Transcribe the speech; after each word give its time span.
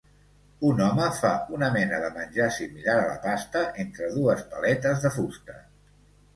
Un 0.69 0.79
home 0.85 1.09
fa 1.17 1.33
una 1.57 1.69
mena 1.75 1.99
de 2.05 2.09
menjar 2.17 2.49
similar 2.57 2.97
a 3.03 3.05
la 3.11 3.21
pasta 3.29 3.63
entre 3.87 4.11
dues 4.19 4.45
paletes 4.57 5.07
de 5.07 5.17
fusta. 5.23 5.63